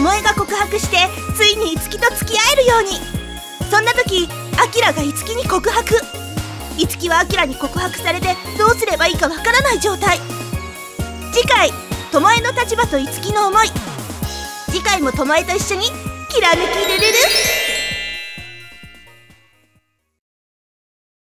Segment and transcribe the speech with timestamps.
[0.00, 0.96] 巴が告白して
[1.36, 2.98] ついに樹と付き合えるように。
[3.70, 4.28] そんな時
[4.58, 5.94] アが樹に告白。
[6.76, 10.18] 樹はアに告白されてどうすればいいかわからない状態。
[11.32, 11.70] 次回
[12.12, 13.68] 巴の立場と樹の思い。
[14.70, 15.86] 次回も巴と一緒に
[16.28, 17.63] きらめきれれる。